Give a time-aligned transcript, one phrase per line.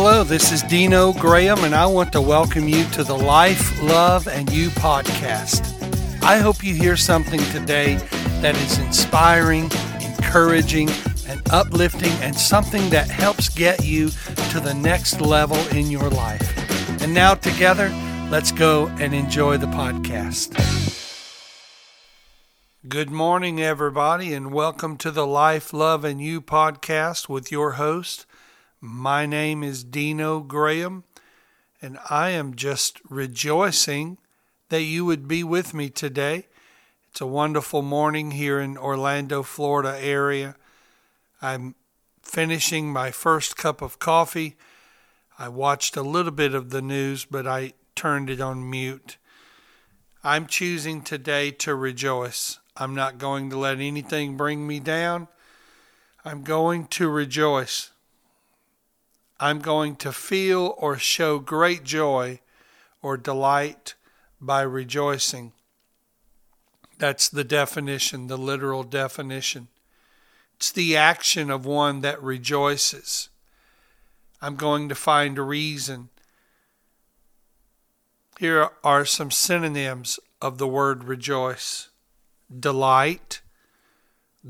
[0.00, 4.28] Hello, this is Dino Graham, and I want to welcome you to the Life, Love,
[4.28, 5.74] and You podcast.
[6.22, 7.96] I hope you hear something today
[8.40, 9.64] that is inspiring,
[10.00, 10.88] encouraging,
[11.26, 14.10] and uplifting, and something that helps get you
[14.52, 17.02] to the next level in your life.
[17.02, 17.88] And now, together,
[18.30, 20.54] let's go and enjoy the podcast.
[22.88, 28.26] Good morning, everybody, and welcome to the Life, Love, and You podcast with your host.
[28.80, 31.02] My name is Dino Graham,
[31.82, 34.18] and I am just rejoicing
[34.68, 36.46] that you would be with me today.
[37.10, 40.54] It's a wonderful morning here in Orlando, Florida area.
[41.42, 41.74] I'm
[42.22, 44.54] finishing my first cup of coffee.
[45.40, 49.16] I watched a little bit of the news, but I turned it on mute.
[50.22, 52.60] I'm choosing today to rejoice.
[52.76, 55.26] I'm not going to let anything bring me down.
[56.24, 57.90] I'm going to rejoice.
[59.40, 62.40] I'm going to feel or show great joy
[63.02, 63.94] or delight
[64.40, 65.52] by rejoicing.
[66.98, 69.68] That's the definition, the literal definition.
[70.56, 73.28] It's the action of one that rejoices.
[74.42, 76.08] I'm going to find a reason.
[78.38, 81.88] Here are some synonyms of the word rejoice
[82.60, 83.40] delight,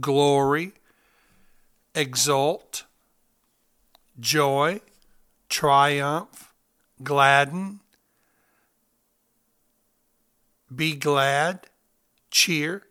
[0.00, 0.72] glory,
[1.94, 2.84] exult,
[4.18, 4.80] joy,
[5.48, 6.52] triumph,
[7.02, 7.80] gladden,
[10.74, 11.66] be glad,
[12.30, 12.82] cheer,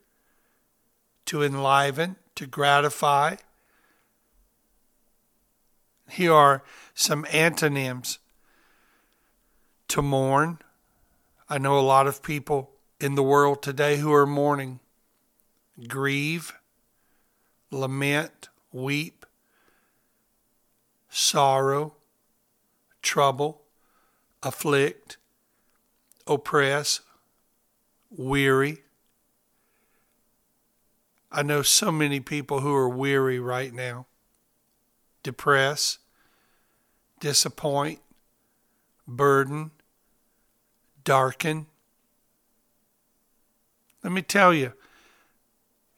[1.25, 3.35] to enliven, to gratify.
[6.09, 8.19] Here are some antonyms
[9.87, 10.59] to mourn.
[11.49, 14.79] I know a lot of people in the world today who are mourning.
[15.87, 16.53] Grieve,
[17.71, 19.25] lament, weep,
[21.15, 21.93] sorrow,
[23.01, 23.61] trouble,
[24.43, 25.15] afflict,
[26.27, 26.99] oppress,
[28.09, 28.79] weary.
[31.31, 34.07] I know so many people who are weary right now,
[35.23, 35.99] depress,
[37.21, 38.01] disappoint,
[39.07, 39.71] burden,
[41.05, 41.67] darken.
[44.03, 44.73] Let me tell you,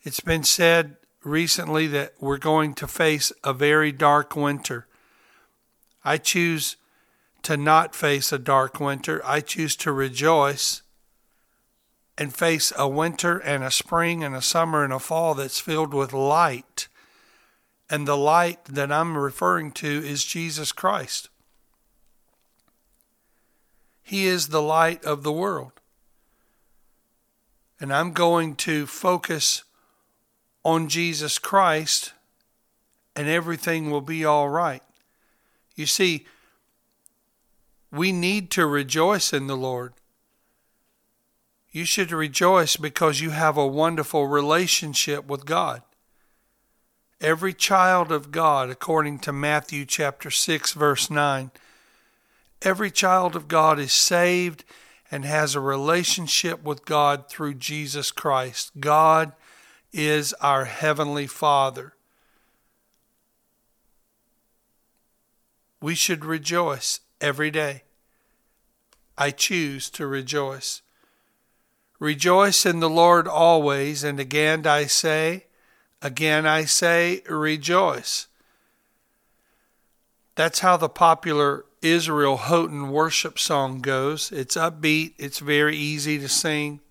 [0.04, 4.87] it's been said recently that we're going to face a very dark winter.
[6.08, 6.78] I choose
[7.42, 9.22] to not face a dark winter.
[9.26, 10.82] I choose to rejoice
[12.18, 15.94] and face a winter and a spring and a summer and a fall that's filled
[15.94, 16.88] with light.
[17.90, 21.28] And the light that I'm referring to is Jesus Christ.
[24.02, 25.74] He is the light of the world.
[27.82, 29.66] And I'm going to focus
[30.64, 32.14] on Jesus Christ,
[33.14, 34.82] and everything will be all right.
[35.78, 36.26] You see,
[37.92, 39.94] we need to rejoice in the Lord.
[41.72, 45.84] You should rejoice because you have a wonderful relationship with God.
[47.22, 51.52] Every child of God, according to Matthew chapter 6 verse 9,
[52.64, 54.64] every child of God is saved
[55.12, 58.72] and has a relationship with God through Jesus Christ.
[58.80, 59.34] God
[59.94, 61.94] is our heavenly Father.
[65.82, 67.84] We should rejoice every day.
[69.18, 70.82] I choose to rejoice.
[72.00, 75.46] Rejoice in the Lord always, and again I say,
[76.02, 78.28] again I say, rejoice.
[80.36, 84.32] That's how the popular Israel Houghton worship song goes.
[84.32, 86.82] It's upbeat, it's very easy to sing.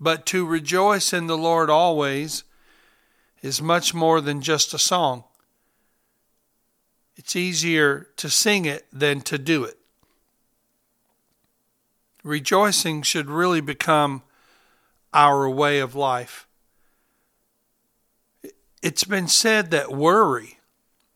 [0.00, 2.44] But to rejoice in the Lord always
[3.42, 5.24] is much more than just a song.
[7.18, 9.76] It's easier to sing it than to do it.
[12.22, 14.22] Rejoicing should really become
[15.12, 16.46] our way of life.
[18.82, 20.60] It's been said that worry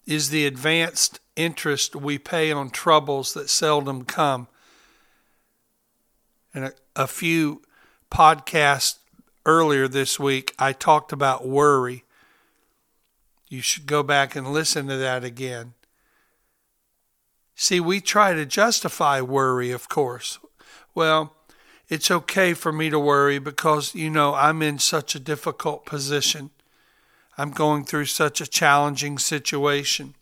[0.05, 4.49] is the advanced interest we pay on troubles that seldom come.
[6.53, 7.63] And a, a few
[8.11, 8.97] podcasts
[9.47, 12.03] earlier this week, I talked about worry.
[13.49, 15.75] You should go back and listen to that again.
[17.55, 20.39] See, we try to justify worry, of course.
[20.95, 21.35] Well,
[21.89, 26.51] it's okay for me to worry because, you know, I'm in such a difficult position.
[27.37, 30.15] I'm going through such a challenging situation.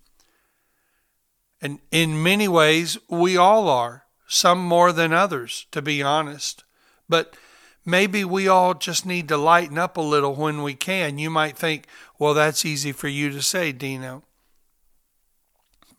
[1.62, 6.64] And in many ways, we all are, some more than others, to be honest.
[7.08, 7.36] But
[7.84, 11.18] maybe we all just need to lighten up a little when we can.
[11.18, 11.86] You might think,
[12.18, 14.22] well, that's easy for you to say, Dino.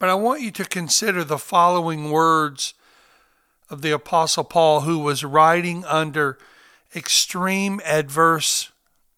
[0.02, 2.74] But I want you to consider the following words
[3.70, 6.40] of the Apostle Paul, who was writing under
[6.96, 8.72] extreme adverse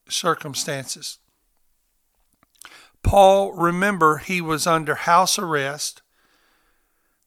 [0.09, 1.19] circumstances.
[3.01, 6.01] Paul, remember, he was under house arrest.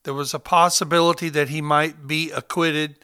[0.02, 2.96] There was a possibility that he might be acquitted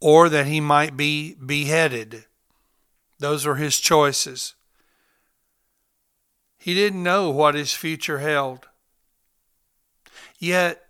[0.00, 2.26] or that he might be beheaded.
[3.18, 4.54] Those were his choices.
[6.56, 8.68] He didn't know what his future held.
[10.38, 10.82] Yet,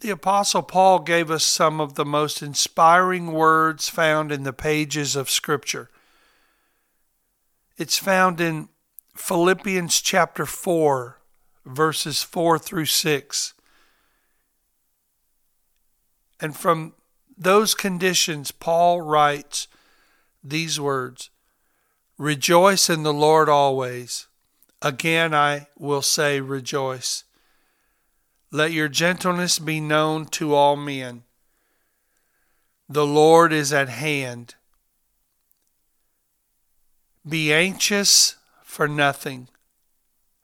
[0.00, 5.16] the Apostle Paul gave us some of the most inspiring words found in the pages
[5.16, 5.90] of Scripture.
[7.76, 8.68] It's found in
[9.16, 11.18] Philippians chapter 4,
[11.64, 13.54] verses 4 through 6.
[16.40, 16.92] And from
[17.36, 19.68] those conditions, Paul writes
[20.42, 21.30] these words
[22.18, 24.28] Rejoice in the Lord always.
[24.82, 27.24] Again, I will say, Rejoice.
[28.54, 31.24] Let your gentleness be known to all men.
[32.88, 34.54] The Lord is at hand.
[37.28, 39.48] Be anxious for nothing,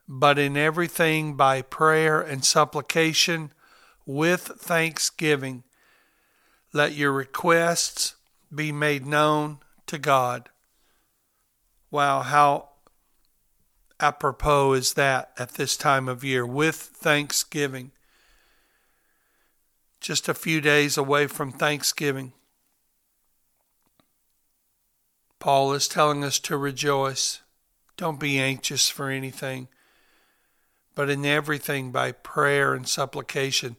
[0.09, 3.53] but in everything by prayer and supplication
[4.05, 5.63] with thanksgiving
[6.73, 8.15] let your requests
[8.53, 10.49] be made known to God.
[11.89, 12.71] Wow, how
[14.01, 17.91] apropos is that at this time of year with Thanksgiving?
[20.01, 22.33] Just a few days away from Thanksgiving.
[25.39, 27.41] Paul is telling us to rejoice.
[27.97, 29.67] Don't be anxious for anything,
[30.95, 33.75] but in everything by prayer and supplication.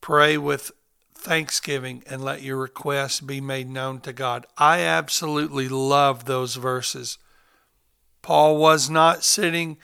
[0.00, 0.72] Pray with
[1.14, 4.46] thanksgiving and let your requests be made known to God.
[4.56, 7.18] I absolutely love those verses.
[8.22, 9.76] Paul was not sitting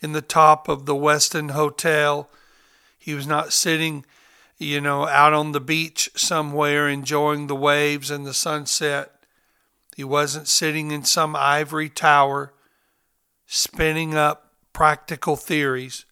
[0.00, 2.28] in the top of the Westin Hotel.
[2.98, 4.04] He was not sitting,
[4.62, 9.12] you know, out on the beach somewhere enjoying the waves and the sunset.
[9.96, 12.52] He wasn't sitting in some ivory tower
[13.46, 16.06] spinning up practical theories.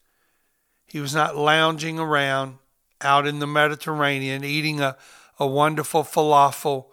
[0.87, 2.59] He was not lounging around
[3.01, 4.97] out in the Mediterranean eating a,
[5.39, 6.87] a wonderful falafel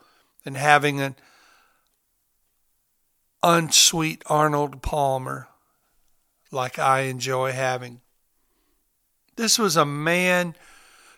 [0.45, 1.15] and having an
[3.43, 5.49] unsweet Arnold Palmer
[6.51, 8.01] like I enjoy having.
[9.35, 10.55] This was a man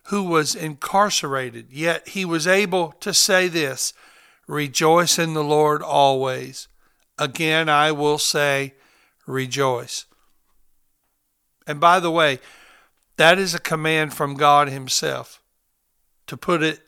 [0.09, 3.93] who was incarcerated, yet he was able to say this
[4.47, 6.67] Rejoice in the Lord always.
[7.19, 8.73] Again, I will say,
[9.27, 10.05] Rejoice.
[11.67, 12.39] And by the way,
[13.17, 15.43] that is a command from God Himself.
[16.25, 16.79] To put it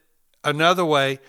[0.43, 1.19] another way,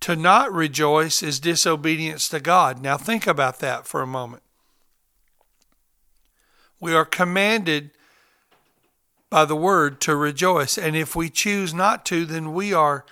[0.00, 2.80] to not rejoice is disobedience to God.
[2.80, 4.44] Now, think about that for a moment.
[6.78, 7.90] We are commanded
[9.34, 10.78] by the word to rejoice.
[10.78, 13.04] And if we choose not to, then we are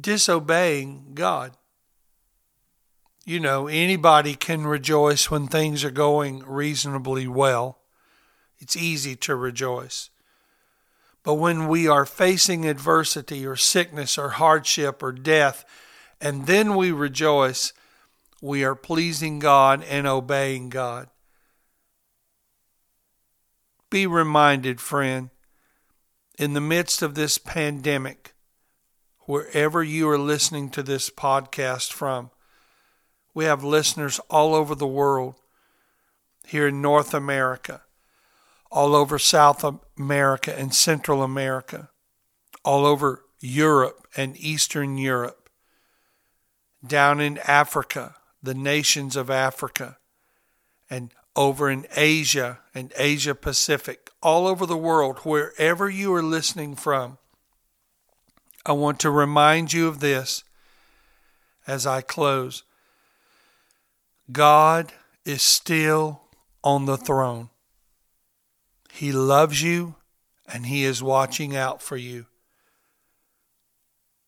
[0.00, 1.56] disobeying God.
[3.24, 7.78] You know, anybody can rejoice when things are going reasonably well.
[8.58, 10.10] It's easy to rejoice.
[11.22, 15.64] But when we are facing adversity or sickness or hardship or death,
[16.20, 17.72] and then we rejoice,
[18.42, 21.06] we are pleasing God and obeying God.
[23.90, 25.30] Be reminded, friend,
[26.38, 28.34] in the midst of this pandemic,
[29.20, 32.30] wherever you are listening to this podcast from,
[33.34, 35.36] we have listeners all over the world
[36.46, 37.82] here in North America
[38.70, 39.64] all over South
[39.98, 41.90] America and Central America,
[42.64, 45.48] all over Europe and Eastern Europe,
[46.86, 49.98] down in Africa, the nations of Africa,
[50.90, 56.74] and over in Asia and Asia Pacific, all over the world, wherever you are listening
[56.74, 57.18] from.
[58.64, 60.42] I want to remind you of this
[61.66, 62.64] as I close.
[64.32, 64.92] God
[65.24, 66.22] is still
[66.64, 67.50] on the throne.
[68.90, 69.94] He loves you
[70.52, 72.26] and He is watching out for you.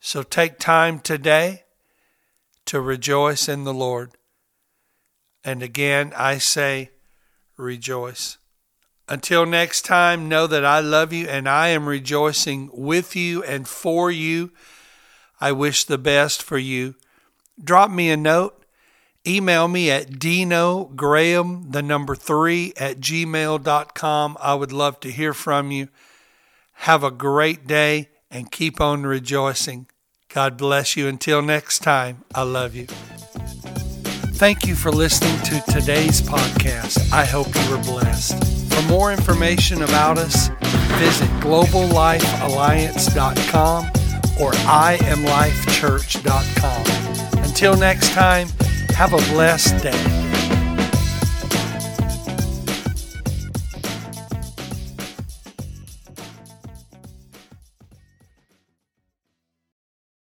[0.00, 1.64] So take time today
[2.66, 4.12] to rejoice in the Lord.
[5.42, 6.90] And again, I say,
[7.58, 8.38] rejoice.
[9.08, 13.68] Until next time, know that I love you and I am rejoicing with you and
[13.68, 14.52] for you.
[15.40, 16.94] I wish the best for you.
[17.62, 18.58] Drop me a note
[19.28, 24.36] Email me at Dino Graham, the number three, at gmail.com.
[24.40, 25.88] I would love to hear from you.
[26.72, 29.86] Have a great day and keep on rejoicing.
[30.32, 31.08] God bless you.
[31.08, 32.86] Until next time, I love you.
[34.38, 37.12] Thank you for listening to today's podcast.
[37.12, 38.38] I hope you were blessed.
[38.72, 40.50] For more information about us,
[40.96, 43.86] visit globallifealliance.com
[44.40, 47.42] or iamlifechurch.com.
[47.42, 48.46] Until next time,
[48.90, 50.37] have a blessed day.